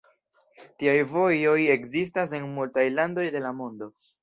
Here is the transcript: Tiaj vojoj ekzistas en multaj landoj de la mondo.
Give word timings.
Tiaj 0.83 0.95
vojoj 1.11 1.59
ekzistas 1.75 2.35
en 2.41 2.49
multaj 2.57 2.89
landoj 2.97 3.29
de 3.39 3.45
la 3.47 3.55
mondo. 3.63 3.95